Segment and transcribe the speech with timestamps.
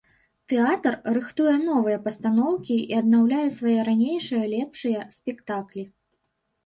[0.53, 5.83] Тэатр рыхтуе новыя пастаноўкі і аднаўляе свае ранейшыя лепшыя спектаклі.